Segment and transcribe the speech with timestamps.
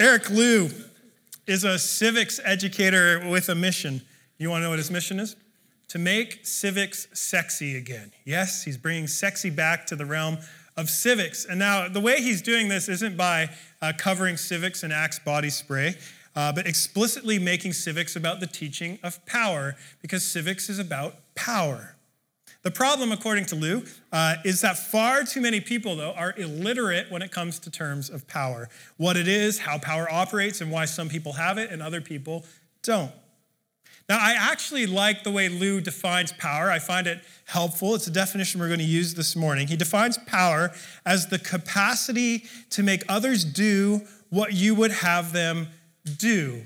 [0.00, 0.70] Eric Liu
[1.46, 4.00] is a civics educator with a mission.
[4.38, 5.36] You want to know what his mission is?
[5.88, 8.10] To make civics sexy again.
[8.24, 10.38] Yes, he's bringing sexy back to the realm
[10.78, 11.44] of civics.
[11.44, 13.50] And now, the way he's doing this isn't by
[13.82, 15.96] uh, covering civics in Axe body spray,
[16.34, 21.94] uh, but explicitly making civics about the teaching of power, because civics is about power.
[22.62, 27.10] The problem, according to Liu, uh, is that far too many people, though, are illiterate
[27.10, 28.68] when it comes to terms of power
[28.98, 32.44] what it is, how power operates, and why some people have it and other people
[32.82, 33.12] don't.
[34.10, 36.70] Now, I actually like the way Liu defines power.
[36.70, 37.94] I find it helpful.
[37.94, 39.68] It's a definition we're going to use this morning.
[39.68, 40.72] He defines power
[41.06, 45.68] as the capacity to make others do what you would have them
[46.18, 46.62] do.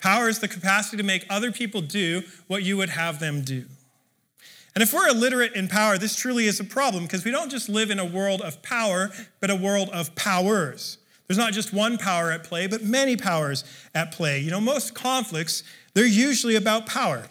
[0.00, 3.64] Power is the capacity to make other people do what you would have them do.
[4.74, 7.68] And if we're illiterate in power, this truly is a problem because we don't just
[7.68, 9.10] live in a world of power,
[9.40, 10.98] but a world of powers.
[11.26, 14.40] There's not just one power at play, but many powers at play.
[14.40, 15.62] You know, most conflicts,
[15.94, 17.28] they're usually about power.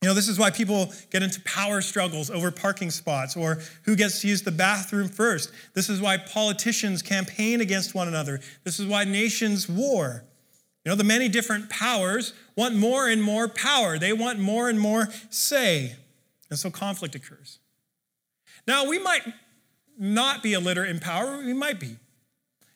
[0.00, 3.96] You know, this is why people get into power struggles over parking spots or who
[3.96, 5.50] gets to use the bathroom first.
[5.74, 8.38] This is why politicians campaign against one another.
[8.62, 10.22] This is why nations war.
[10.84, 14.78] You know, the many different powers want more and more power, they want more and
[14.78, 15.96] more say.
[16.50, 17.58] And so conflict occurs.
[18.66, 19.22] Now, we might
[19.98, 21.96] not be illiterate in power, we might be.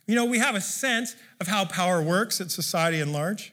[0.06, 3.52] You know, we have a sense of how power works at society in large.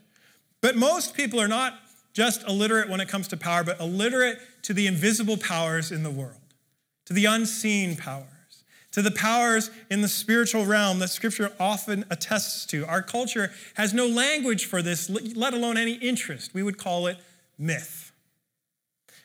[0.62, 1.80] But most people are not
[2.14, 6.10] just illiterate when it comes to power, but illiterate to the invisible powers in the
[6.10, 6.42] world,
[7.06, 12.66] to the unseen powers, to the powers in the spiritual realm that Scripture often attests
[12.68, 12.86] to.
[12.88, 16.54] Our culture has no language for this, let alone any interest.
[16.54, 17.18] We would call it
[17.58, 18.09] myth.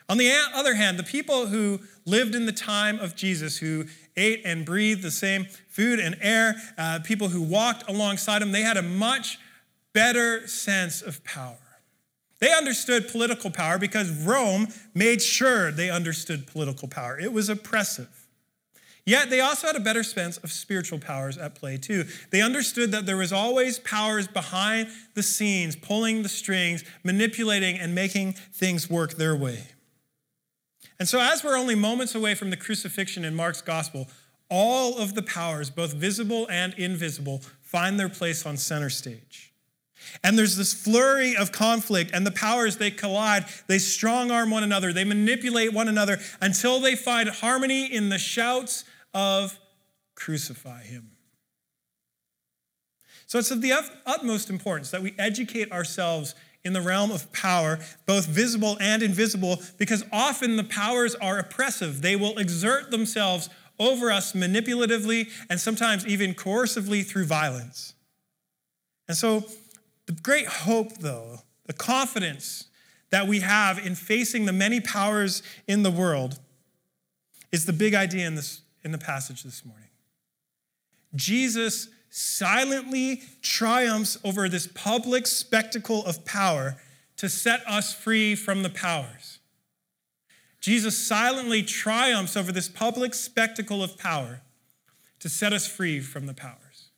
[0.08, 4.42] On the other hand, the people who lived in the time of Jesus, who ate
[4.44, 8.76] and breathed the same food and air, uh, people who walked alongside him, they had
[8.76, 9.38] a much
[9.92, 11.56] better sense of power.
[12.40, 17.18] They understood political power because Rome made sure they understood political power.
[17.18, 18.26] It was oppressive.
[19.06, 22.04] Yet they also had a better sense of spiritual powers at play too.
[22.30, 27.94] They understood that there was always powers behind the scenes, pulling the strings, manipulating and
[27.94, 29.68] making things work their way.
[30.98, 34.08] And so, as we're only moments away from the crucifixion in Mark's gospel,
[34.48, 39.52] all of the powers, both visible and invisible, find their place on center stage.
[40.22, 44.62] And there's this flurry of conflict, and the powers they collide, they strong arm one
[44.62, 49.58] another, they manipulate one another until they find harmony in the shouts of
[50.14, 51.10] crucify him.
[53.26, 53.72] So it's of the
[54.06, 56.34] utmost importance that we educate ourselves
[56.64, 62.00] in the realm of power, both visible and invisible, because often the powers are oppressive.
[62.00, 67.94] They will exert themselves over us manipulatively and sometimes even coercively through violence.
[69.08, 69.44] And so,
[70.06, 72.66] the great hope, though, the confidence
[73.10, 76.38] that we have in facing the many powers in the world
[77.52, 79.88] is the big idea in, this, in the passage this morning.
[81.14, 86.76] Jesus silently triumphs over this public spectacle of power
[87.16, 89.40] to set us free from the powers.
[90.60, 94.42] Jesus silently triumphs over this public spectacle of power
[95.18, 96.90] to set us free from the powers.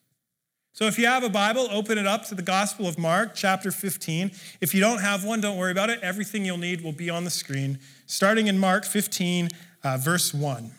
[0.74, 3.70] So if you have a Bible, open it up to the Gospel of Mark, chapter
[3.70, 4.30] 15.
[4.60, 6.00] If you don't have one, don't worry about it.
[6.02, 9.48] Everything you'll need will be on the screen, starting in Mark 15,
[9.82, 10.72] uh, verse 1.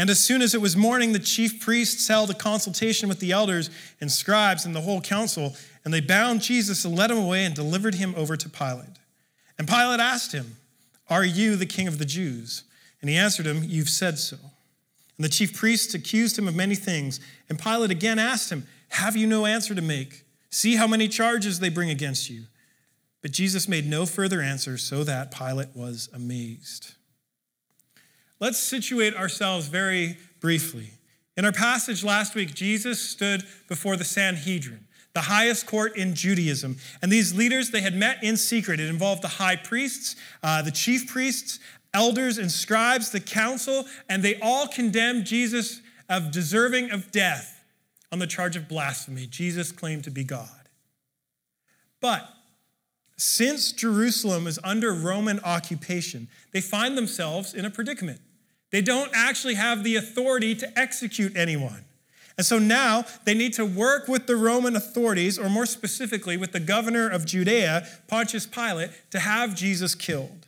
[0.00, 3.32] And as soon as it was morning, the chief priests held a consultation with the
[3.32, 3.68] elders
[4.00, 7.54] and scribes and the whole council, and they bound Jesus and led him away and
[7.54, 8.96] delivered him over to Pilate.
[9.58, 10.56] And Pilate asked him,
[11.10, 12.64] Are you the king of the Jews?
[13.02, 14.38] And he answered him, You've said so.
[15.18, 17.20] And the chief priests accused him of many things.
[17.50, 20.24] And Pilate again asked him, Have you no answer to make?
[20.48, 22.44] See how many charges they bring against you.
[23.20, 26.94] But Jesus made no further answer, so that Pilate was amazed.
[28.40, 30.92] Let's situate ourselves very briefly.
[31.36, 36.78] In our passage last week, Jesus stood before the Sanhedrin, the highest court in Judaism.
[37.02, 38.80] And these leaders, they had met in secret.
[38.80, 41.60] It involved the high priests, uh, the chief priests,
[41.92, 47.62] elders, and scribes, the council, and they all condemned Jesus of deserving of death
[48.10, 49.26] on the charge of blasphemy.
[49.26, 50.48] Jesus claimed to be God.
[52.00, 52.26] But
[53.16, 58.20] since Jerusalem is under Roman occupation, they find themselves in a predicament.
[58.70, 61.84] They don't actually have the authority to execute anyone.
[62.36, 66.52] And so now they need to work with the Roman authorities, or more specifically with
[66.52, 70.46] the governor of Judea, Pontius Pilate, to have Jesus killed.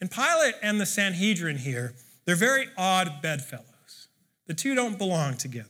[0.00, 1.94] And Pilate and the Sanhedrin here,
[2.24, 4.08] they're very odd bedfellows.
[4.46, 5.68] The two don't belong together.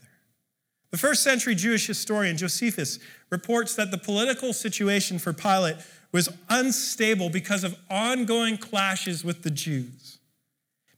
[0.90, 2.99] The first century Jewish historian Josephus
[3.31, 5.76] reports that the political situation for Pilate
[6.12, 10.08] was unstable because of ongoing clashes with the Jews.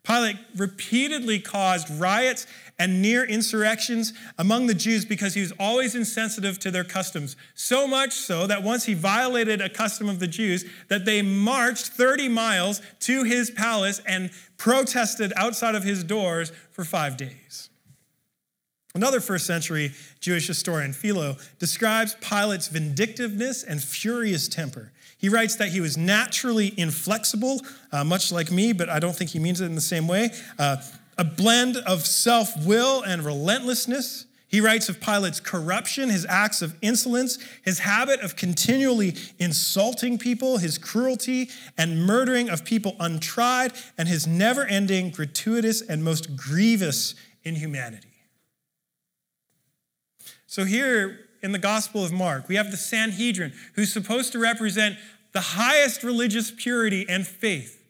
[0.02, 2.46] Pilate repeatedly caused riots
[2.78, 7.36] and near insurrections among the Jews because he was always insensitive to their customs.
[7.54, 11.88] So much so that once he violated a custom of the Jews that they marched
[11.88, 17.68] 30 miles to his palace and protested outside of his doors for 5 days.
[18.94, 24.92] Another first century Jewish historian, Philo, describes Pilate's vindictiveness and furious temper.
[25.20, 27.60] He writes that he was naturally inflexible,
[27.92, 30.30] uh, much like me, but I don't think he means it in the same way.
[30.58, 30.78] Uh,
[31.18, 34.24] a blend of self will and relentlessness.
[34.48, 40.56] He writes of Pilate's corruption, his acts of insolence, his habit of continually insulting people,
[40.56, 47.14] his cruelty and murdering of people untried, and his never ending, gratuitous, and most grievous
[47.44, 48.08] inhumanity.
[50.46, 52.48] So, here in the Gospel of Mark.
[52.48, 54.96] We have the Sanhedrin, who's supposed to represent
[55.32, 57.82] the highest religious purity and faith,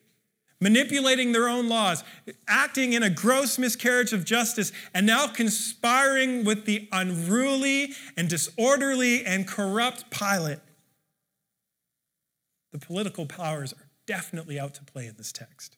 [0.61, 2.05] manipulating their own laws,
[2.47, 9.25] acting in a gross miscarriage of justice, and now conspiring with the unruly and disorderly
[9.25, 10.59] and corrupt Pilate.
[12.73, 15.77] The political powers are definitely out to play in this text.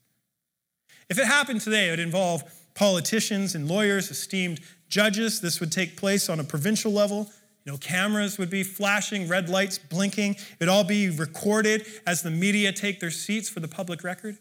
[1.09, 2.43] If it happened today, it would involve
[2.75, 5.41] politicians and lawyers, esteemed judges.
[5.41, 7.31] This would take place on a provincial level.
[7.65, 10.37] You know, cameras would be flashing, red lights blinking.
[10.59, 14.39] It'd all be recorded as the media take their seats for the public record.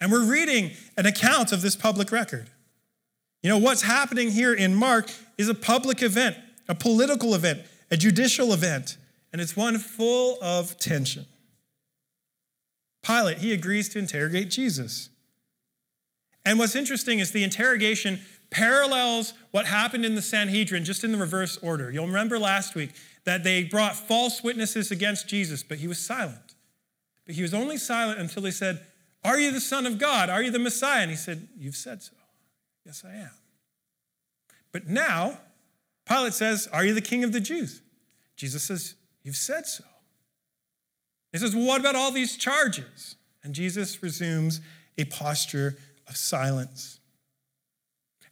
[0.00, 2.50] And we're reading an account of this public record.
[3.42, 6.36] You know, what's happening here in Mark is a public event,
[6.68, 8.98] a political event, a judicial event,
[9.32, 11.26] and it's one full of tension.
[13.02, 15.10] Pilate, he agrees to interrogate Jesus.
[16.44, 18.20] And what's interesting is the interrogation
[18.54, 21.90] parallels what happened in the Sanhedrin just in the reverse order.
[21.90, 22.90] You'll remember last week
[23.24, 26.54] that they brought false witnesses against Jesus, but he was silent.
[27.26, 28.86] But he was only silent until they said,
[29.24, 30.30] Are you the Son of God?
[30.30, 31.02] Are you the Messiah?
[31.02, 32.12] And he said, You've said so.
[32.86, 33.30] Yes, I am.
[34.70, 35.38] But now,
[36.06, 37.82] Pilate says, Are you the King of the Jews?
[38.36, 39.84] Jesus says, You've said so.
[41.32, 43.16] He says, Well, what about all these charges?
[43.42, 44.60] And Jesus resumes
[44.96, 47.00] a posture of silence.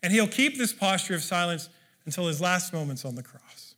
[0.03, 1.69] And he'll keep this posture of silence
[2.05, 3.75] until his last moments on the cross.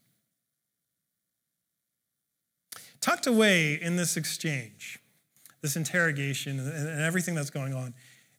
[3.00, 4.98] Tucked away in this exchange,
[5.60, 7.92] this interrogation, and everything that's going on,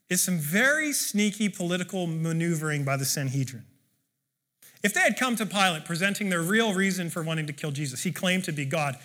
[0.09, 3.65] is some very sneaky political maneuvering by the Sanhedrin.
[4.83, 8.03] If they had come to Pilate presenting their real reason for wanting to kill Jesus,
[8.03, 8.97] he claimed to be God,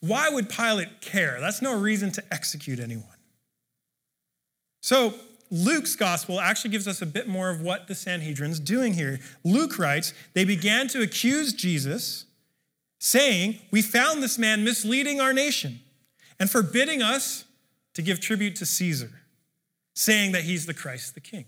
[0.00, 1.38] why would Pilate care?
[1.40, 3.04] That's no reason to execute anyone.
[4.80, 5.14] So
[5.50, 9.18] Luke's gospel actually gives us a bit more of what the Sanhedrin's doing here.
[9.44, 12.26] Luke writes, they began to accuse Jesus,
[12.98, 15.80] saying, We found this man misleading our nation
[16.38, 17.44] and forbidding us
[17.94, 19.10] to give tribute to Caesar,
[19.94, 21.46] saying that he's the Christ, the king.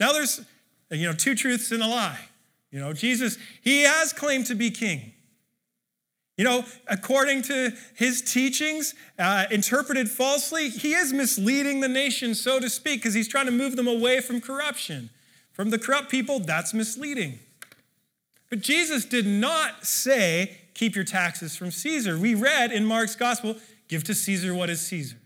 [0.00, 0.40] Now there's
[0.90, 2.18] you know two truths and a lie.
[2.70, 5.12] You know, Jesus, he has claimed to be king.
[6.38, 12.60] You know, according to his teachings, uh, interpreted falsely, he is misleading the nation, so
[12.60, 15.10] to speak, because he's trying to move them away from corruption.
[15.52, 17.40] From the corrupt people, that's misleading.
[18.50, 22.16] But Jesus did not say, keep your taxes from Caesar.
[22.16, 23.56] We read in Mark's gospel,
[23.88, 25.18] give to Caesar what is Caesar's.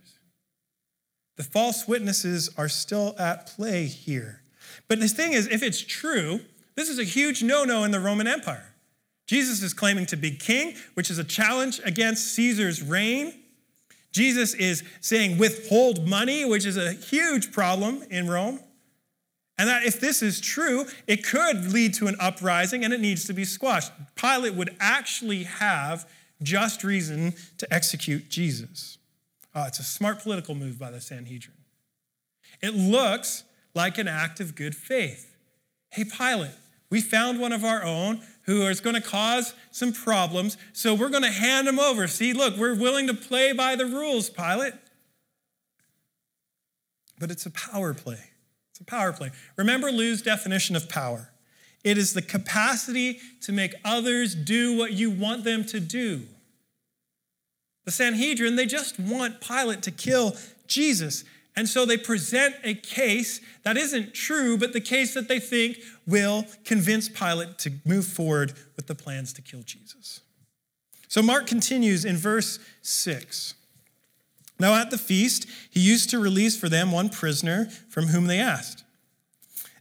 [1.37, 4.41] The false witnesses are still at play here.
[4.89, 6.41] But the thing is, if it's true,
[6.75, 8.72] this is a huge no no in the Roman Empire.
[9.33, 13.33] Jesus is claiming to be king, which is a challenge against Caesar's reign.
[14.11, 18.61] Jesus is saying withhold money, which is a huge problem in Rome.
[19.57, 23.25] And that if this is true, it could lead to an uprising and it needs
[23.25, 23.91] to be squashed.
[24.17, 26.07] Pilate would actually have
[26.43, 28.99] just reason to execute Jesus.
[29.55, 31.57] Oh, it's a smart political move by the Sanhedrin.
[32.61, 35.35] It looks like an act of good faith.
[35.89, 36.51] Hey, Pilate,
[36.91, 40.57] we found one of our own who is going to cause some problems.
[40.73, 42.07] So we're going to hand him over.
[42.09, 44.75] See, look, we're willing to play by the rules, Pilate.
[47.19, 48.31] But it's a power play.
[48.71, 49.31] It's a power play.
[49.57, 51.33] Remember Liu's definition of power
[51.85, 56.23] it is the capacity to make others do what you want them to do.
[57.85, 60.37] The Sanhedrin, they just want Pilate to kill
[60.69, 61.25] Jesus.
[61.55, 65.79] And so they present a case that isn't true, but the case that they think
[66.07, 70.21] will convince Pilate to move forward with the plans to kill Jesus.
[71.09, 73.55] So Mark continues in verse 6.
[74.59, 78.39] Now at the feast, he used to release for them one prisoner from whom they
[78.39, 78.85] asked.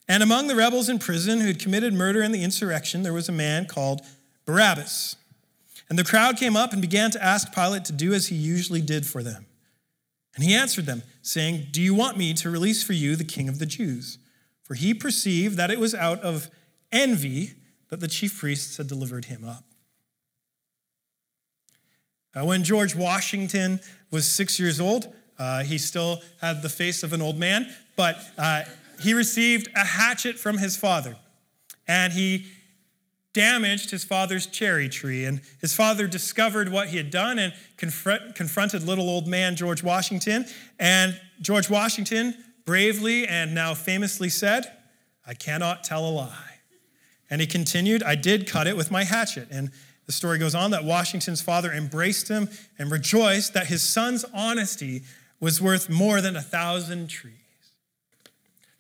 [0.10, 3.30] And among the rebels in prison who had committed murder in the insurrection, there was
[3.30, 4.02] a man called
[4.46, 5.16] Barabbas.
[5.88, 8.82] And the crowd came up and began to ask Pilate to do as he usually
[8.82, 9.46] did for them.
[10.36, 13.50] And he answered them, saying, Do you want me to release for you the king
[13.50, 14.18] of the Jews?
[14.64, 16.50] For he perceived that it was out of
[16.92, 17.54] envy
[17.90, 19.66] that the chief priests had delivered him up.
[22.34, 27.12] Uh, when George Washington was six years old, uh, he still had the face of
[27.12, 28.62] an old man, but uh,
[29.02, 31.18] he received a hatchet from his father.
[31.88, 32.46] And he
[33.34, 35.26] damaged his father's cherry tree.
[35.26, 39.84] And his father discovered what he had done and confront, confronted little old man George
[39.84, 40.46] Washington.
[40.80, 42.36] And George Washington
[42.66, 44.72] bravely and now famously said,
[45.26, 46.60] I cannot tell a lie.
[47.30, 49.48] And he continued, I did cut it with my hatchet.
[49.50, 49.72] And
[50.06, 55.04] the story goes on that Washington's father embraced him and rejoiced that his son's honesty
[55.40, 57.36] was worth more than a thousand trees.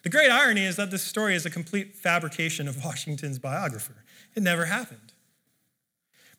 [0.03, 4.03] The great irony is that this story is a complete fabrication of Washington's biographer.
[4.35, 5.13] It never happened.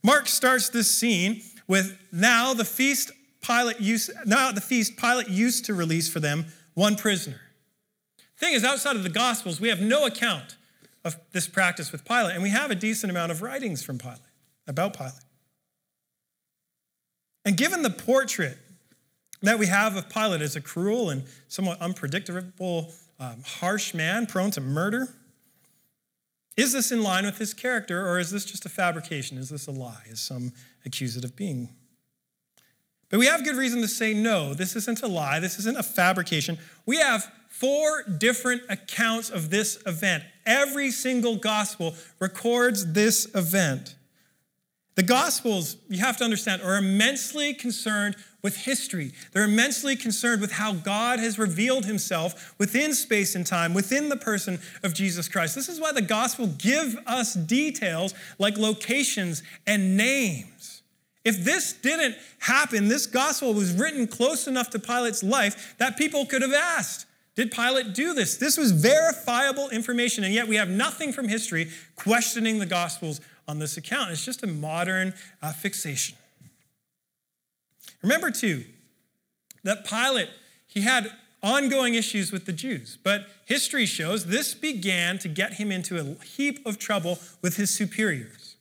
[0.03, 5.65] Mark starts this scene with now the feast Pilate used now the feast Pilate used
[5.67, 7.41] to release for them one prisoner.
[8.37, 10.57] Thing is, outside of the Gospels, we have no account
[11.05, 14.19] of this practice with Pilate, and we have a decent amount of writings from Pilate
[14.67, 15.13] about Pilate.
[17.45, 18.59] And given the portrait
[19.43, 24.51] that we have of Pilate as a cruel and somewhat unpredictable, um, harsh man prone
[24.53, 25.09] to murder,
[26.57, 29.39] is this in line with his character, or is this just a fabrication?
[29.39, 30.03] Is this a lie?
[30.09, 30.53] Is some
[30.85, 31.71] accusative being?
[33.09, 35.83] But we have good reason to say no, this isn't a lie, this isn't a
[35.83, 36.59] fabrication.
[36.87, 40.25] We have four different accounts of this event.
[40.47, 43.95] Every single gospel records this event.
[44.95, 49.13] The Gospels, you have to understand, are immensely concerned with history.
[49.33, 54.17] They're immensely concerned with how God has revealed himself within space and time, within the
[54.17, 55.55] person of Jesus Christ.
[55.55, 60.83] This is why the Gospel give us details like locations and names.
[61.25, 66.27] If this didn't happen, this Gospel was written close enough to Pilate's life that people
[66.27, 68.37] could have asked, did Pilate do this?
[68.37, 73.59] This was verifiable information, and yet we have nothing from history questioning the Gospels on
[73.59, 74.11] this account.
[74.11, 76.17] It's just a modern uh, fixation.
[78.03, 78.65] Remember, too,
[79.63, 80.31] that Pilate,
[80.67, 81.11] he had
[81.43, 86.25] ongoing issues with the Jews, but history shows this began to get him into a
[86.25, 88.57] heap of trouble with his superiors.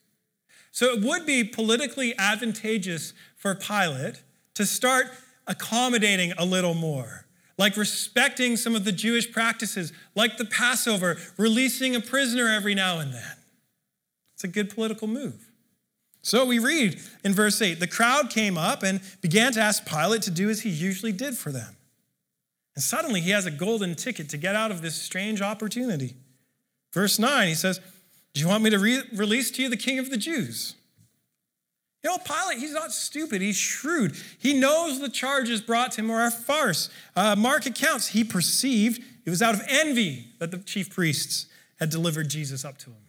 [0.71, 4.24] So it would be politically advantageous for Pilate
[4.55, 5.07] to start
[5.48, 7.25] accommodating a little more,
[7.57, 13.00] like respecting some of the Jewish practices, like the Passover, releasing a prisoner every now
[13.00, 13.38] and then.
[14.33, 15.50] It's a good political move.
[16.22, 20.22] So we read in verse 8 the crowd came up and began to ask Pilate
[20.24, 21.75] to do as he usually did for them.
[22.75, 26.16] And suddenly he has a golden ticket to get out of this strange opportunity.
[26.94, 27.80] Verse 9, he says,
[28.34, 30.75] Do you want me to re- release to you the king of the Jews?
[32.04, 33.42] You know, Pilate, he's not stupid.
[33.42, 34.16] He's shrewd.
[34.40, 36.90] He knows the charges brought to him are a farce.
[37.16, 41.46] Uh, Mark accounts he perceived it was out of envy that the chief priests
[41.80, 43.04] had delivered Jesus up to him.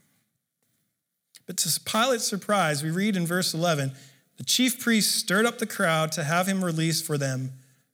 [1.53, 3.93] But to Pilate's surprise, we read in verse 11
[4.39, 7.53] the chief priests stirred up the crowd to have him release for them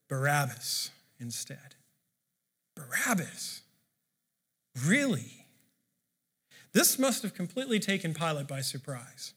[0.08, 1.74] Barabbas instead.
[2.76, 3.62] Barabbas?
[4.86, 5.44] Really?
[6.72, 9.34] This must have completely taken Pilate by surprise.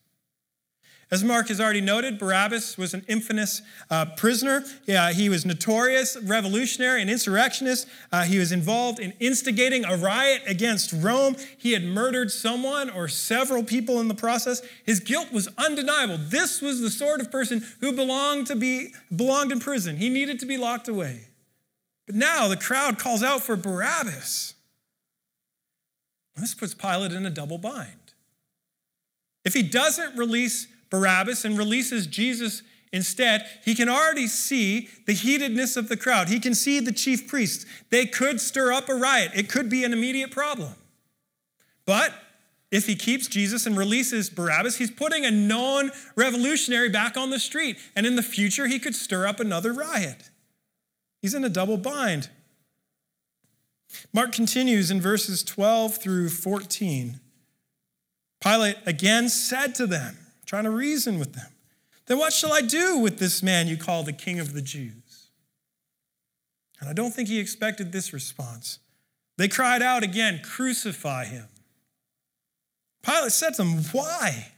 [1.11, 4.63] As Mark has already noted, Barabbas was an infamous uh, prisoner.
[4.85, 7.85] Yeah, he was notorious revolutionary and insurrectionist.
[8.13, 11.35] Uh, he was involved in instigating a riot against Rome.
[11.57, 14.61] He had murdered someone or several people in the process.
[14.85, 16.17] His guilt was undeniable.
[16.17, 19.97] This was the sort of person who belonged to be belonged in prison.
[19.97, 21.27] He needed to be locked away.
[22.05, 24.53] But now the crowd calls out for Barabbas.
[26.37, 28.13] This puts Pilate in a double bind.
[29.43, 32.61] If he doesn't release Barabbas and releases Jesus
[32.93, 36.29] instead, he can already see the heatedness of the crowd.
[36.29, 37.65] He can see the chief priests.
[37.89, 40.73] They could stir up a riot, it could be an immediate problem.
[41.85, 42.13] But
[42.69, 47.39] if he keeps Jesus and releases Barabbas, he's putting a known revolutionary back on the
[47.39, 47.77] street.
[47.95, 50.29] And in the future, he could stir up another riot.
[51.21, 52.29] He's in a double bind.
[54.13, 57.19] Mark continues in verses 12 through 14.
[58.41, 60.17] Pilate again said to them,
[60.51, 61.47] trying to reason with them.
[62.07, 65.29] Then what shall I do with this man you call the king of the Jews?
[66.81, 68.79] And I don't think he expected this response.
[69.37, 71.45] They cried out again, Crucify him.
[73.01, 74.51] Pilate said to them, Why?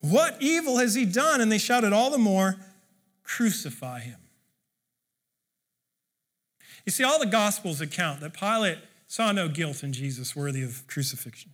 [0.00, 1.40] What evil has he done?
[1.40, 2.56] And they shouted all the more,
[3.22, 4.18] Crucify him.
[6.84, 10.84] You see, all the Gospels account that Pilate saw no guilt in Jesus worthy of
[10.88, 11.52] crucifixion.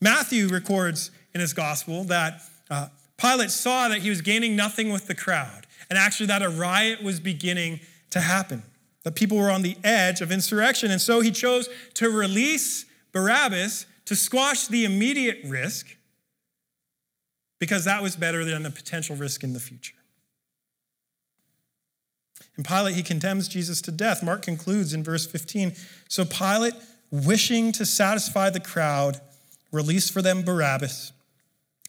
[0.00, 2.40] Matthew records in his gospel that
[2.70, 6.48] uh, Pilate saw that he was gaining nothing with the crowd, and actually that a
[6.48, 8.62] riot was beginning to happen,
[9.02, 10.90] that people were on the edge of insurrection.
[10.90, 15.96] And so he chose to release Barabbas to squash the immediate risk
[17.58, 19.94] because that was better than the potential risk in the future.
[22.56, 24.22] And Pilate, he condemns Jesus to death.
[24.22, 25.74] Mark concludes in verse 15
[26.08, 26.74] So Pilate,
[27.10, 29.20] wishing to satisfy the crowd,
[29.70, 31.12] released for them Barabbas,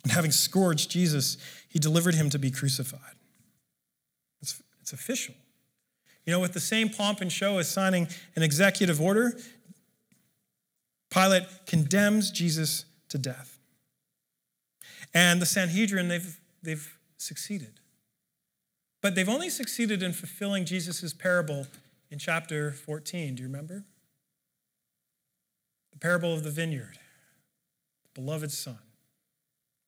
[0.04, 3.16] and having scourged Jesus, he delivered him to be crucified.
[4.42, 5.36] It's, it's official.
[6.26, 9.38] You know, with the same pomp and show as signing an executive order,
[11.10, 13.60] Pilate condemns Jesus to death.
[15.14, 17.80] And the Sanhedrin, they've, they've succeeded.
[19.02, 21.68] But they've only succeeded in fulfilling Jesus' parable
[22.12, 23.36] in chapter 14.
[23.36, 23.86] Do you remember?
[25.92, 27.00] The parable of the vineyard,
[28.20, 28.78] beloved son.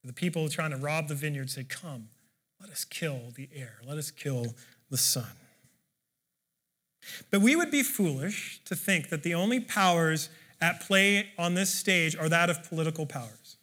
[0.04, 2.10] The people trying to rob the vineyard say, Come,
[2.60, 4.56] let us kill the heir, let us kill
[4.90, 5.30] the son.
[7.30, 10.30] But we would be foolish to think that the only powers
[10.62, 13.58] at play on this stage are that of political powers.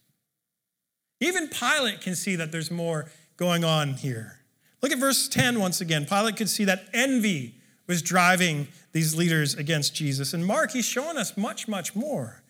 [1.20, 4.40] Even Pilate can see that there's more going on here.
[4.82, 6.04] Look at verse 10 once again.
[6.04, 7.54] Pilate could see that envy
[7.86, 10.34] was driving these leaders against Jesus.
[10.34, 12.42] And Mark, he's showing us much, much more.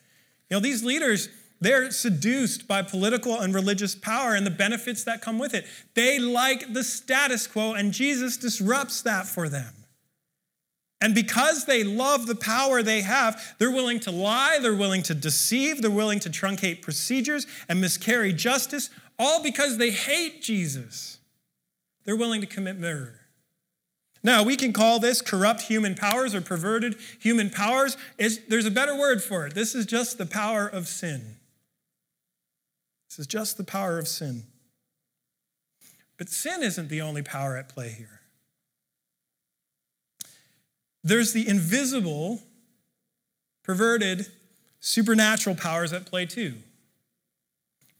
[0.50, 1.28] You know, these leaders,
[1.60, 5.66] they're seduced by political and religious power and the benefits that come with it.
[5.94, 9.74] They like the status quo, and Jesus disrupts that for them.
[11.00, 15.14] And because they love the power they have, they're willing to lie, they're willing to
[15.14, 21.18] deceive, they're willing to truncate procedures and miscarry justice, all because they hate Jesus.
[22.04, 23.20] They're willing to commit murder.
[24.24, 27.96] Now, we can call this corrupt human powers or perverted human powers.
[28.18, 29.54] It's, there's a better word for it.
[29.54, 31.37] This is just the power of sin.
[33.18, 34.44] This is just the power of sin.
[36.18, 38.20] But sin isn't the only power at play here.
[41.02, 42.40] There's the invisible,
[43.64, 44.26] perverted,
[44.78, 46.54] supernatural powers at play too.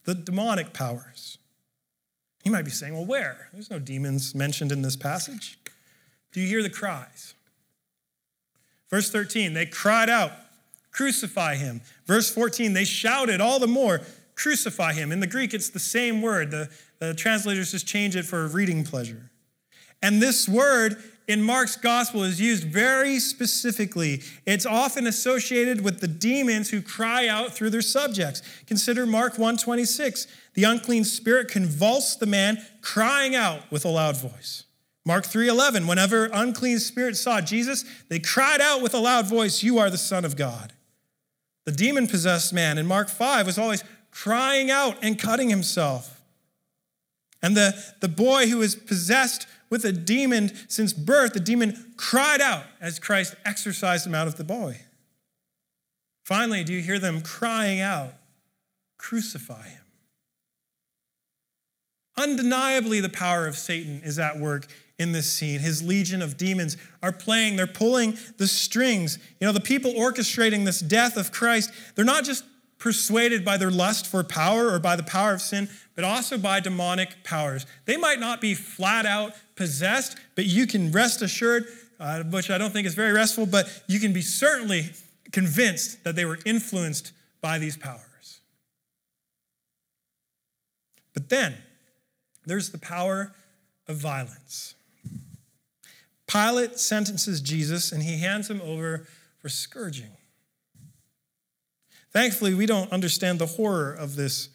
[0.05, 1.37] The demonic powers.
[2.45, 3.49] You might be saying, well, where?
[3.51, 5.59] There's no demons mentioned in this passage.
[6.31, 7.33] Do you hear the cries?
[8.89, 10.31] Verse 13, they cried out,
[10.91, 11.81] crucify him.
[12.05, 13.99] Verse 14, they shouted all the more,
[14.39, 15.11] crucify him.
[15.11, 16.51] In the Greek, it's the same word.
[16.51, 19.29] The, the translators just change it for reading pleasure.
[20.01, 20.95] And this word
[21.27, 24.23] in Mark's gospel is used very specifically.
[24.45, 28.41] It's often associated with the demons who cry out through their subjects.
[28.65, 30.25] Consider Mark 1:26.
[30.53, 34.63] The unclean spirit convulsed the man crying out with a loud voice.
[35.05, 39.79] Mark 3:11, whenever unclean spirits saw Jesus, they cried out with a loud voice, "You
[39.79, 40.73] are the son of God."
[41.65, 43.83] The demon-possessed man in Mark 5 was always
[44.23, 46.21] crying out and cutting himself.
[47.41, 52.41] And the, the boy who was possessed with a demon since birth, the demon cried
[52.41, 54.81] out as Christ exorcised him out of the boy.
[56.25, 58.13] Finally, do you hear them crying out,
[58.97, 59.83] Crucify him?
[62.17, 65.61] Undeniably, the power of Satan is at work in this scene.
[65.61, 69.17] His legion of demons are playing, they're pulling the strings.
[69.39, 72.43] You know, the people orchestrating this death of Christ, they're not just
[72.79, 76.59] persuaded by their lust for power or by the power of sin, but also by
[76.59, 77.65] demonic powers.
[77.85, 81.65] They might not be flat out possessed, but you can rest assured,
[81.99, 84.91] uh, which I don't think is very restful, but you can be certainly
[85.31, 87.11] convinced that they were influenced
[87.41, 88.39] by these powers.
[91.13, 91.55] But then
[92.45, 93.33] there's the power
[93.87, 94.75] of violence.
[96.27, 99.07] Pilate sentences Jesus and he hands him over
[99.39, 100.11] for scourging.
[102.11, 104.49] Thankfully, we don't understand the horror of this,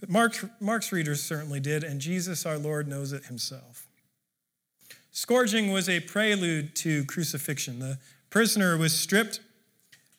[0.00, 3.86] but Mark, Mark's readers certainly did, and Jesus, our Lord, knows it himself.
[5.10, 7.78] Scourging was a prelude to crucifixion.
[7.78, 9.40] The prisoner was stripped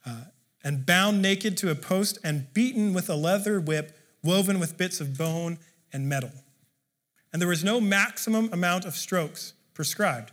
[0.05, 0.25] uh,
[0.63, 4.99] and bound naked to a post and beaten with a leather whip woven with bits
[4.99, 5.59] of bone
[5.93, 6.31] and metal.
[7.31, 10.31] And there was no maximum amount of strokes prescribed.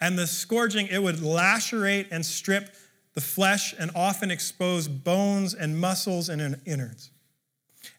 [0.00, 2.74] And the scourging, it would lacerate and strip
[3.14, 7.10] the flesh and often exposed bones and muscles and innards.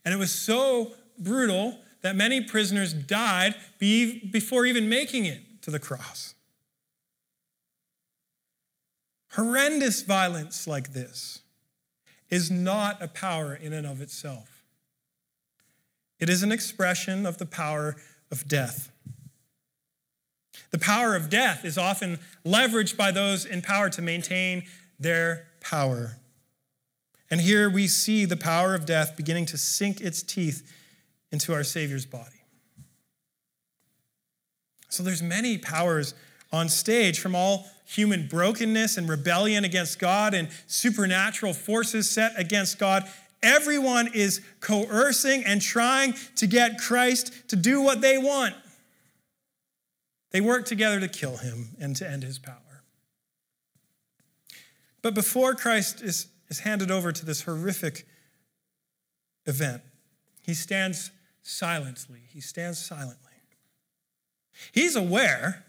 [0.04, 5.80] And it was so brutal that many prisoners died before even making it to the
[5.80, 6.36] cross.
[9.34, 11.42] Horrendous violence like this
[12.30, 14.64] is not a power in and of itself.
[16.20, 17.96] It is an expression of the power
[18.32, 18.92] of death.
[20.72, 24.64] The power of death is often leveraged by those in power to maintain
[25.00, 26.18] their power.
[27.30, 30.72] And here we see the power of death beginning to sink its teeth
[31.32, 32.44] into our Savior's body.
[34.90, 36.14] So there's many powers
[36.52, 42.80] on stage from all human brokenness and rebellion against God and supernatural forces set against
[42.80, 43.04] God.
[43.44, 48.56] Everyone is coercing and trying to get Christ to do what they want.
[50.32, 52.65] They work together to kill him and to end his power.
[55.06, 58.08] But before Christ is, is handed over to this horrific
[59.46, 59.84] event,
[60.42, 61.12] he stands
[61.44, 62.22] silently.
[62.34, 63.34] He stands silently.
[64.72, 65.64] He's aware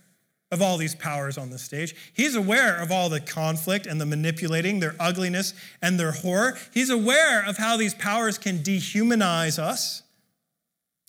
[0.51, 1.95] of all these powers on the stage.
[2.15, 6.57] He's aware of all the conflict and the manipulating, their ugliness and their horror.
[6.73, 10.03] He's aware of how these powers can dehumanize us,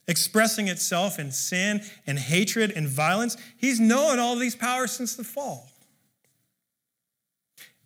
[0.05, 3.37] expressing itself in sin and hatred and violence.
[3.55, 5.69] He's known all these powers since the fall.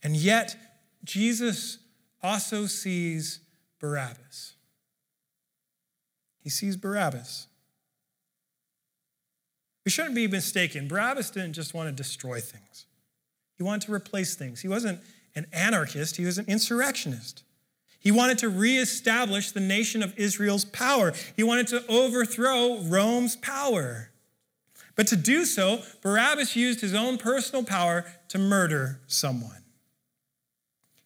[0.04, 0.56] And yet,
[1.04, 1.78] Jesus
[2.24, 3.40] also sees
[3.80, 4.56] Barabbas.
[6.40, 7.48] He sees Barabbas.
[9.86, 10.88] We shouldn't be mistaken.
[10.88, 12.86] Barabbas didn't just want to destroy things,
[13.58, 14.62] he wanted to replace things.
[14.62, 15.00] He wasn't
[15.36, 17.44] an anarchist, he was an insurrectionist.
[18.00, 21.14] He wanted to reestablish the nation of Israel's power.
[21.36, 24.10] He wanted to overthrow Rome's power.
[24.96, 29.61] But to do so, Barabbas used his own personal power to murder someone.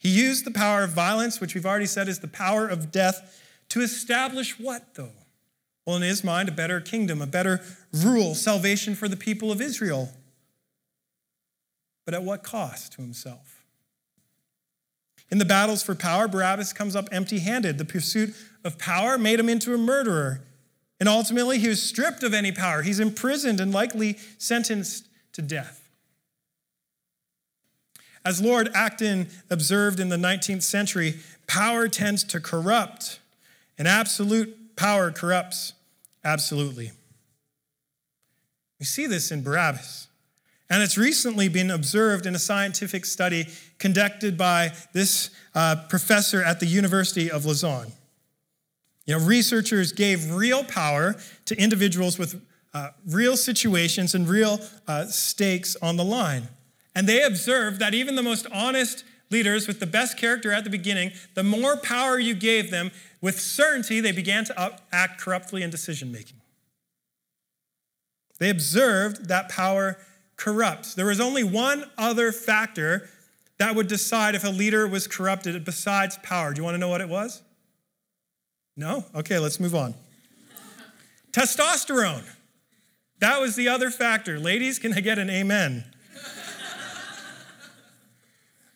[0.06, 3.42] He used the power of violence, which we've already said is the power of death,
[3.70, 5.14] to establish what, though?
[5.84, 9.60] Well, in his mind, a better kingdom, a better rule, salvation for the people of
[9.60, 10.12] Israel.
[12.06, 13.64] But at what cost to himself?
[15.32, 17.80] In the battles for power, Barabbas comes up empty handed.
[17.80, 20.42] The pursuit of power made him into a murderer.
[21.00, 22.84] And ultimately, he was stripped of any power.
[22.84, 25.85] He's imprisoned and likely sentenced to death.
[28.26, 33.20] As Lord Acton observed in the 19th century, power tends to corrupt,
[33.78, 35.74] and absolute power corrupts
[36.24, 36.92] absolutely.
[38.80, 40.08] We see this in Barabbas.
[40.70, 43.46] And it's recently been observed in a scientific study
[43.78, 47.92] conducted by this uh, professor at the University of Lausanne.
[49.06, 52.42] You know, researchers gave real power to individuals with
[52.74, 56.48] uh, real situations and real uh, stakes on the line.
[56.96, 60.70] And they observed that even the most honest leaders with the best character at the
[60.70, 65.70] beginning, the more power you gave them, with certainty they began to act corruptly in
[65.70, 66.38] decision making.
[68.40, 69.98] They observed that power
[70.38, 70.94] corrupts.
[70.94, 73.10] There was only one other factor
[73.58, 76.54] that would decide if a leader was corrupted besides power.
[76.54, 77.42] Do you want to know what it was?
[78.76, 79.06] No?
[79.16, 79.94] Okay, let's move on.
[81.32, 82.24] Testosterone.
[83.20, 84.38] That was the other factor.
[84.38, 85.86] Ladies, can I get an amen?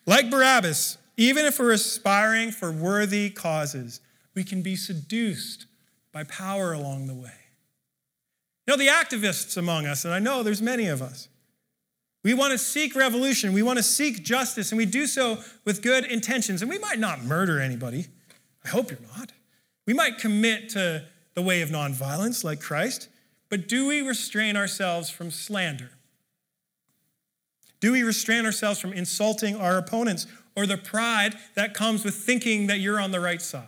[0.09, 4.01] Like Barabbas, even if we're aspiring for worthy causes,
[4.33, 5.67] we can be seduced
[6.11, 7.29] by power along the way.
[8.65, 11.29] You know, the activists among us, and I know there's many of us,
[12.23, 15.83] we want to seek revolution, we want to seek justice, and we do so with
[15.83, 16.63] good intentions.
[16.63, 18.07] And we might not murder anybody.
[18.65, 19.31] I hope you're not.
[19.85, 23.09] We might commit to the way of nonviolence like Christ,
[23.47, 25.91] but do we restrain ourselves from slander?
[27.79, 32.67] Do we restrain ourselves from insulting our opponents or the pride that comes with thinking
[32.67, 33.67] that you're on the right side?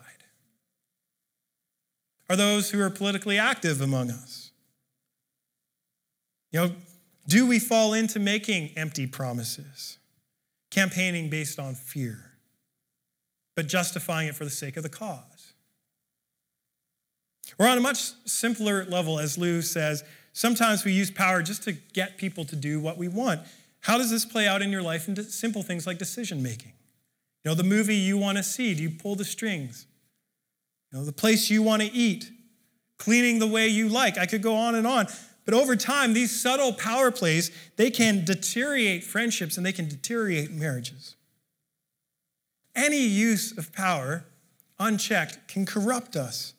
[2.29, 4.51] Are those who are politically active among us?
[6.51, 6.71] You know,
[7.27, 9.97] do we fall into making empty promises,
[10.69, 12.31] campaigning based on fear,
[13.55, 15.53] but justifying it for the sake of the cause?
[17.57, 21.73] Or on a much simpler level, as Liu says, sometimes we use power just to
[21.73, 23.41] get people to do what we want.
[23.81, 26.73] How does this play out in your life in simple things like decision making?
[27.43, 29.87] You know, the movie you want to see, do you pull the strings?
[30.91, 32.31] You know, the place you want to eat,
[32.99, 34.17] cleaning the way you like.
[34.17, 35.07] I could go on and on.
[35.45, 40.51] But over time, these subtle power plays, they can deteriorate friendships and they can deteriorate
[40.51, 41.15] marriages.
[42.75, 44.25] Any use of power,
[44.79, 46.53] unchecked, can corrupt us.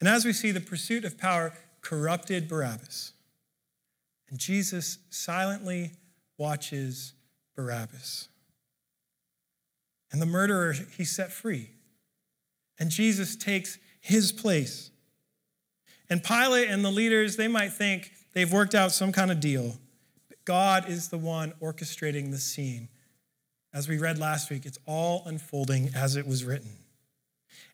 [0.00, 3.12] And as we see, the pursuit of power corrupted Barabbas.
[4.30, 5.92] And Jesus silently
[6.42, 7.14] watches
[7.54, 8.28] Barabbas.
[10.10, 11.70] And the murderer he set free.
[12.80, 14.90] And Jesus takes his place.
[16.10, 19.78] And Pilate and the leaders, they might think they've worked out some kind of deal.
[20.28, 22.88] But God is the one orchestrating the scene.
[23.72, 26.76] As we read last week, it's all unfolding as it was written.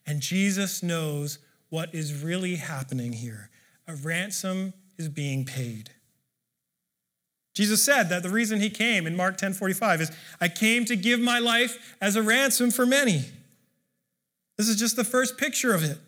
[0.07, 1.38] And Jesus knows
[1.70, 3.48] what is really happening here.
[3.87, 5.90] A ransom is being paid.
[7.59, 10.94] Jesus said that the reason he came in Mark 10 45 is, I came to
[10.94, 13.25] give my life as a ransom for many.
[14.57, 15.99] This is just the first picture of it.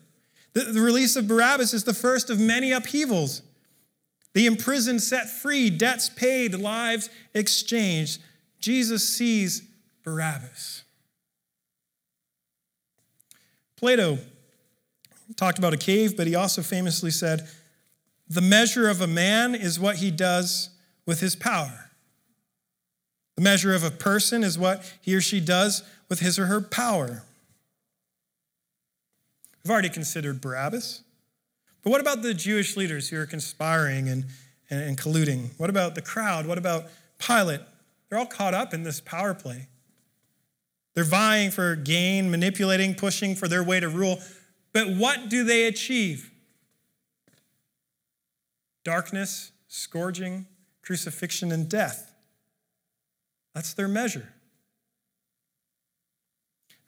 [0.53, 3.41] The, the release of Barabbas is the first of many upheavals.
[4.31, 8.21] The imprisoned set free, debts paid, lives exchanged.
[8.61, 9.61] Jesus sees
[10.05, 10.83] Barabbas.
[13.75, 14.19] Plato
[15.35, 17.45] talked about a cave, but he also famously said,
[18.29, 20.69] The measure of a man is what he does
[21.11, 21.91] with his power.
[23.35, 26.61] The measure of a person is what he or she does with his or her
[26.61, 27.23] power.
[29.61, 31.01] We've already considered Barabbas.
[31.83, 34.23] But what about the Jewish leaders who are conspiring and,
[34.69, 35.49] and, and colluding?
[35.57, 36.45] What about the crowd?
[36.45, 36.85] What about
[37.17, 37.59] Pilate?
[38.07, 39.67] They're all caught up in this power play.
[40.93, 44.19] They're vying for gain, manipulating, pushing for their way to rule.
[44.71, 46.31] But what do they achieve?
[48.85, 50.45] Darkness, scourging,
[50.81, 52.13] crucifixion, and death.
[53.53, 54.29] That's their measure.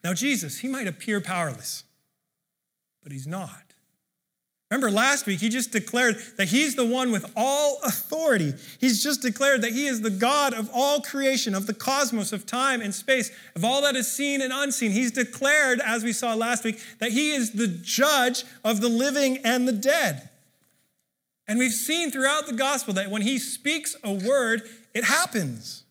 [0.02, 1.84] Now, Jesus, he might appear powerless,
[3.02, 3.60] but he's not.
[4.70, 8.54] Remember last week, he just declared that he's the one with all authority.
[8.80, 12.44] He's just declared that he is the God of all creation, of the cosmos, of
[12.44, 14.90] time and space, of all that is seen and unseen.
[14.90, 19.38] He's declared, as we saw last week, that he is the judge of the living
[19.44, 20.28] and the dead.
[21.46, 24.62] And we've seen throughout the gospel that when he speaks a word,
[24.94, 25.84] it happens.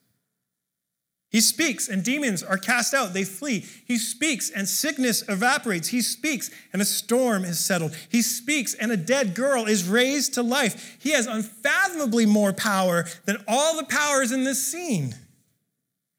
[1.30, 3.66] He speaks and demons are cast out, they flee.
[3.86, 5.88] He speaks and sickness evaporates.
[5.88, 7.96] He speaks and a storm is settled.
[8.10, 10.98] He speaks and a dead girl is raised to life.
[11.02, 15.16] He has unfathomably more power than all the powers in this scene.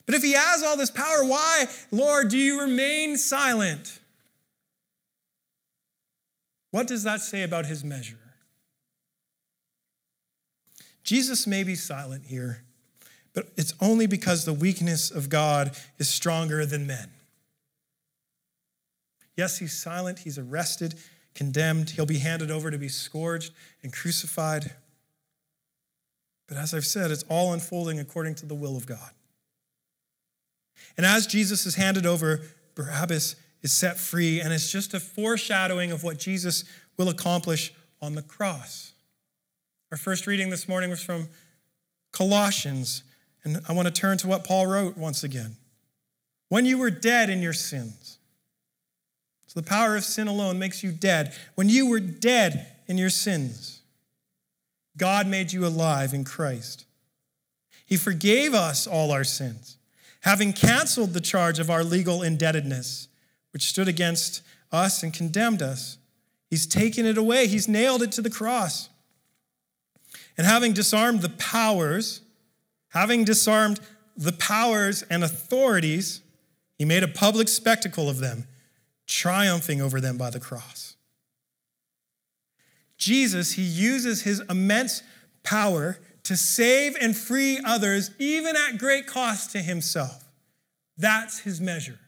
[0.04, 4.00] But if he has all this power, why, Lord, do you remain silent?
[6.72, 8.18] What does that say about his measure?
[11.04, 12.64] Jesus may be silent here
[13.34, 17.10] but it's only because the weakness of God is stronger than men.
[19.36, 20.94] Yes, he's silent, he's arrested,
[21.34, 24.70] condemned, he'll be handed over to be scourged and crucified.
[26.46, 29.10] But as I've said, it's all unfolding according to the will of God.
[30.96, 32.40] And as Jesus is handed over,
[32.76, 36.64] Barabbas is set free, and it's just a foreshadowing of what Jesus
[36.96, 38.93] will accomplish on the cross.
[39.94, 41.28] Our first reading this morning was from
[42.10, 43.04] Colossians
[43.44, 45.54] and I want to turn to what Paul wrote once again.
[46.48, 48.18] When you were dead in your sins,
[49.46, 51.32] so the power of sin alone makes you dead.
[51.54, 53.82] When you were dead in your sins,
[54.96, 56.86] God made you alive in Christ.
[57.86, 59.76] He forgave us all our sins,
[60.22, 63.06] having canceled the charge of our legal indebtedness,
[63.52, 65.98] which stood against us and condemned us.
[66.50, 68.88] He's taken it away, He's nailed it to the cross.
[70.36, 72.22] And having disarmed the powers,
[72.94, 73.80] Having disarmed
[74.16, 76.22] the powers and authorities,
[76.78, 78.46] he made a public spectacle of them,
[79.08, 80.94] triumphing over them by the cross.
[82.96, 85.02] Jesus, he uses his immense
[85.42, 90.24] power to save and free others, even at great cost to himself.
[90.96, 91.98] That's his measure.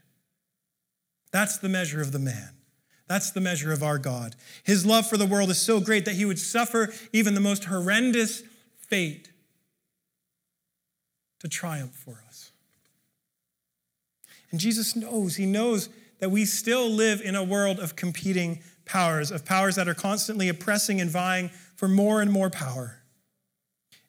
[1.33, 2.51] That's the measure of the man.
[3.09, 4.35] That's the measure of our God.
[4.64, 7.64] His love for the world is so great that he would suffer even the most
[7.64, 8.42] horrendous
[8.79, 9.31] fate
[11.40, 12.51] to triumph for us.
[14.51, 15.88] And Jesus knows, He knows
[16.19, 20.49] that we still live in a world of competing powers, of powers that are constantly
[20.49, 23.03] oppressing and vying for more and more power.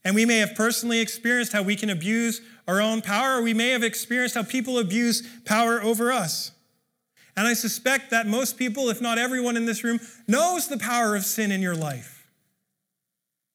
[0.03, 3.53] And we may have personally experienced how we can abuse our own power, or we
[3.53, 6.51] may have experienced how people abuse power over us.
[7.37, 11.15] And I suspect that most people, if not everyone in this room, knows the power
[11.15, 12.27] of sin in your life.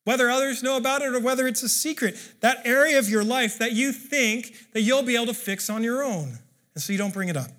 [0.04, 3.58] Whether others know about it or whether it's a secret, that area of your life
[3.58, 6.38] that you think that you'll be able to fix on your own.
[6.74, 7.50] And so you don't bring it up.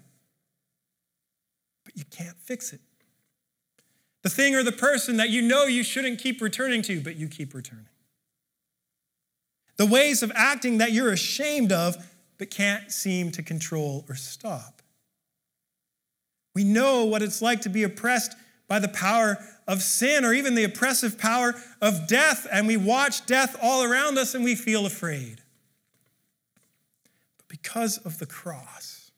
[1.83, 2.79] But you can't fix it.
[4.23, 7.27] The thing or the person that you know you shouldn't keep returning to, but you
[7.27, 7.89] keep returning.
[9.75, 11.97] The ways of acting that you're ashamed of,
[12.37, 14.82] but can't seem to control or stop.
[16.53, 18.35] We know what it's like to be oppressed
[18.67, 19.37] by the power
[19.67, 24.17] of sin or even the oppressive power of death, and we watch death all around
[24.17, 25.41] us and we feel afraid.
[27.37, 29.11] But because of the cross,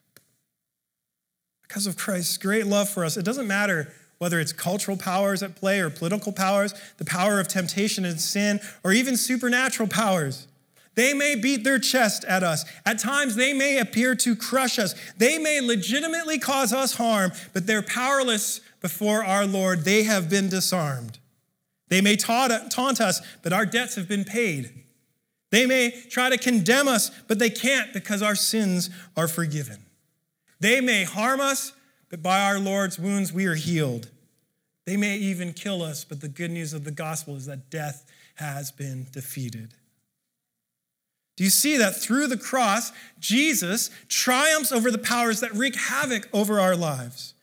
[1.61, 5.55] because of Christ's great love for us, it doesn't matter whether it's cultural powers at
[5.55, 10.47] play or political powers, the power of temptation and sin, or even supernatural powers.
[10.95, 12.65] They may beat their chest at us.
[12.85, 14.95] At times, they may appear to crush us.
[15.17, 20.47] They may legitimately cause us harm, but they're powerless before our Lord, they have been
[20.47, 21.17] disarmed.
[21.89, 22.51] They may taunt
[23.01, 24.83] us, but our debts have been paid.
[25.51, 29.77] They may try to condemn us, but they can't because our sins are forgiven.
[30.59, 31.73] They may harm us,
[32.09, 34.09] but by our Lord's wounds we are healed.
[34.85, 38.05] They may even kill us, but the good news of the gospel is that death
[38.35, 39.73] has been defeated.
[41.35, 46.29] Do you see that through the cross, Jesus triumphs over the powers that wreak havoc
[46.33, 47.33] over our lives?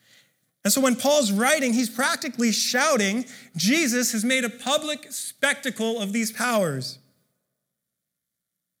[0.63, 3.25] And so when Paul's writing, he's practically shouting,
[3.55, 6.99] Jesus has made a public spectacle of these powers.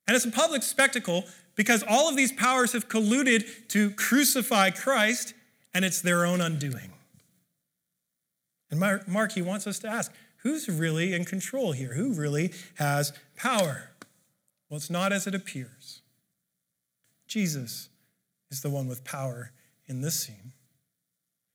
[0.07, 5.33] And it's a public spectacle because all of these powers have colluded to crucify Christ,
[5.73, 6.91] and it's their own undoing.
[8.71, 11.93] And Mark, he wants us to ask who's really in control here?
[11.93, 13.91] Who really has power?
[14.73, 16.01] Well, it's not as it appears.
[17.27, 17.89] Jesus
[18.49, 19.51] is the one with power
[19.85, 20.51] in this scene.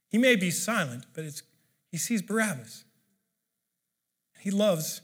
[0.09, 1.42] He may be silent, but it's,
[1.90, 2.85] he sees Barabbas.
[4.38, 5.00] He loves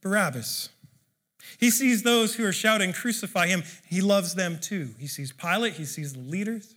[0.00, 0.70] Barabbas.
[1.56, 3.62] He sees those who are shouting, Crucify him.
[3.86, 4.96] He loves them too.
[4.98, 6.74] He sees Pilate, he sees the leaders,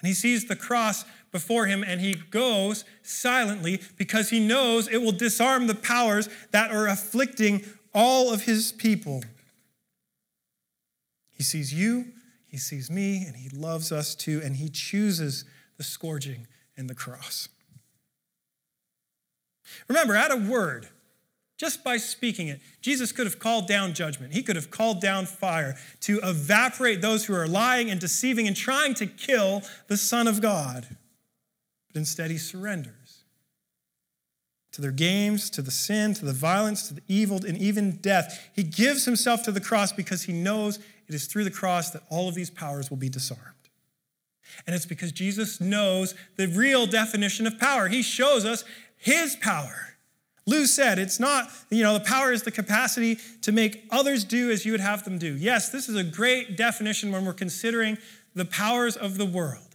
[0.00, 5.02] and he sees the cross before him, and he goes silently because he knows it
[5.02, 9.22] will disarm the powers that are afflicting all of his people.
[11.42, 12.04] He sees you,
[12.46, 15.44] he sees me, and he loves us too, and he chooses
[15.76, 17.48] the scourging and the cross.
[19.88, 20.86] Remember, at a word,
[21.58, 24.34] just by speaking it, Jesus could have called down judgment.
[24.34, 28.54] He could have called down fire to evaporate those who are lying and deceiving and
[28.54, 30.86] trying to kill the Son of God.
[31.88, 33.02] But instead, he surrenders
[34.72, 38.50] to their games, to the sin, to the violence, to the evil, and even death.
[38.54, 40.78] He gives himself to the cross because he knows
[41.08, 43.42] it is through the cross that all of these powers will be disarmed.
[44.66, 47.88] And it's because Jesus knows the real definition of power.
[47.88, 48.64] He shows us
[48.96, 49.96] his power.
[50.46, 54.50] Liu said it's not, you know, the power is the capacity to make others do
[54.50, 55.36] as you would have them do.
[55.36, 57.96] Yes, this is a great definition when we're considering
[58.34, 59.71] the powers of the world.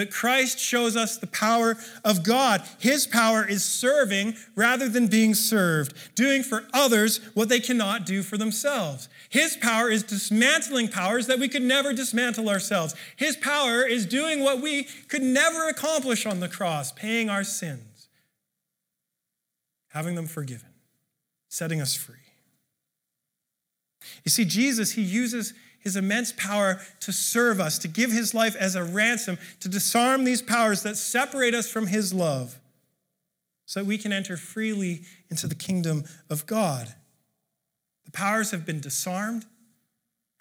[0.00, 2.62] But Christ shows us the power of God.
[2.78, 8.22] His power is serving rather than being served, doing for others what they cannot do
[8.22, 9.10] for themselves.
[9.28, 12.94] His power is dismantling powers that we could never dismantle ourselves.
[13.14, 18.08] His power is doing what we could never accomplish on the cross, paying our sins
[19.88, 20.70] having them forgiven,
[21.50, 22.14] setting us free.
[24.24, 28.54] You see, Jesus, he uses his immense power to serve us, to give his life
[28.56, 32.58] as a ransom, to disarm these powers that separate us from his love,
[33.66, 36.94] so that we can enter freely into the kingdom of God.
[38.04, 39.46] The powers have been disarmed.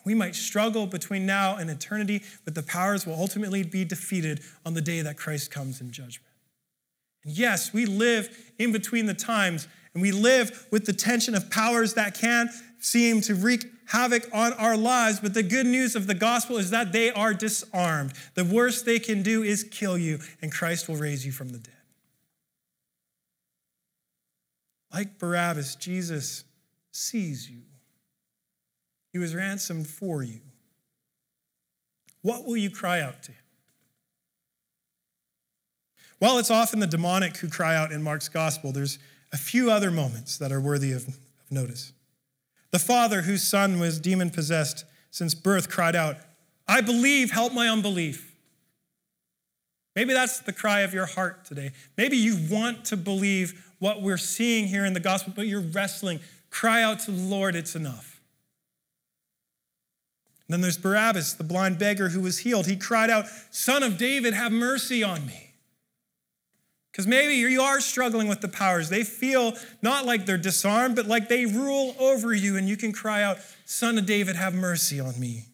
[0.06, 4.74] We might struggle between now and eternity, but the powers will ultimately be defeated on
[4.74, 6.34] the day that Christ comes in judgment.
[7.24, 11.52] And yes, we live in between the times, and we live with the tension of
[11.52, 12.50] powers that can
[12.80, 15.20] seem to wreak havoc on our lives.
[15.20, 18.14] But the good news of the gospel is that they are disarmed.
[18.36, 21.60] The worst they can do is kill you, and Christ will raise you from the
[21.60, 21.74] dead.
[24.94, 26.44] Like Barabbas, Jesus
[26.92, 27.62] sees you.
[29.12, 30.40] He was ransomed for you.
[32.22, 33.38] What will you cry out to him?
[36.20, 39.00] While it's often the demonic who cry out in Mark's gospel, there's
[39.32, 41.18] a few other moments that are worthy of, of
[41.50, 41.94] notice.
[42.72, 46.18] The father whose son was demon possessed since birth cried out,
[46.68, 48.36] I believe, help my unbelief.
[49.96, 51.72] Maybe that's the cry of your heart today.
[51.98, 56.20] Maybe you want to believe what we're seeing here in the gospel, but you're wrestling.
[56.52, 58.22] Cry out to the Lord, it's enough.
[60.48, 62.68] And then there's Barabbas, the blind beggar who was healed.
[62.68, 65.49] He cried out, Son of David, have mercy on me.
[66.92, 68.90] Because maybe you are struggling with the powers.
[68.90, 72.92] They feel not like they're disarmed, but like they rule over you, and you can
[72.92, 75.46] cry out, Son of David, have mercy on me.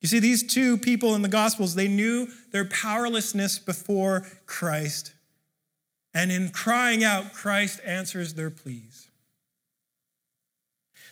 [0.00, 5.12] You see, these two people in the Gospels, they knew their powerlessness before Christ.
[6.14, 9.08] And in crying out, Christ answers their pleas.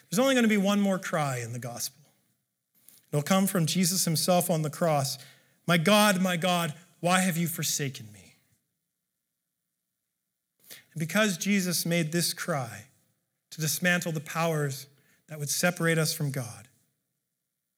[0.09, 2.05] There's only going to be one more cry in the Gospel.
[3.11, 5.19] It'll come from Jesus himself on the cross
[5.67, 8.16] My God, my God, why have you forsaken me?
[10.97, 12.87] Because Jesus made this cry
[13.51, 14.87] to dismantle the powers
[15.29, 16.69] that would separate us from God,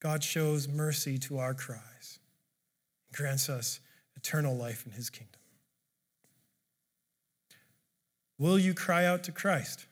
[0.01, 2.19] God shows mercy to our cries
[3.09, 3.81] and grants us
[4.17, 5.41] eternal life in his kingdom.
[8.39, 9.87] Will you cry out to Christ?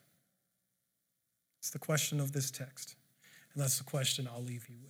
[1.58, 2.94] It's the question of this text.
[3.52, 4.85] And that's the question I'll leave you with.